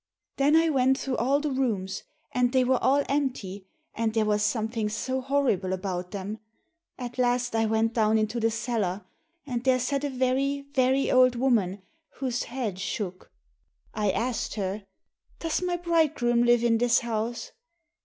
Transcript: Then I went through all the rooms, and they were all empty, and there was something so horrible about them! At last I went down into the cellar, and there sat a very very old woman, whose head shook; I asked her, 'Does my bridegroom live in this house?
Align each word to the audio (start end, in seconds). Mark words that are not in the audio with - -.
Then 0.37 0.55
I 0.55 0.67
went 0.71 0.97
through 0.97 1.17
all 1.17 1.39
the 1.39 1.51
rooms, 1.51 2.01
and 2.31 2.51
they 2.53 2.63
were 2.63 2.81
all 2.83 3.03
empty, 3.07 3.67
and 3.93 4.15
there 4.15 4.25
was 4.25 4.41
something 4.41 4.89
so 4.89 5.21
horrible 5.21 5.73
about 5.73 6.09
them! 6.09 6.39
At 6.97 7.19
last 7.19 7.55
I 7.55 7.67
went 7.67 7.93
down 7.93 8.17
into 8.17 8.39
the 8.39 8.49
cellar, 8.49 9.05
and 9.45 9.63
there 9.63 9.77
sat 9.77 10.03
a 10.03 10.09
very 10.09 10.61
very 10.73 11.11
old 11.11 11.35
woman, 11.35 11.83
whose 12.15 12.45
head 12.45 12.79
shook; 12.79 13.31
I 13.93 14.09
asked 14.09 14.55
her, 14.55 14.85
'Does 15.37 15.61
my 15.61 15.77
bridegroom 15.77 16.45
live 16.45 16.63
in 16.63 16.79
this 16.79 17.01
house? 17.01 17.51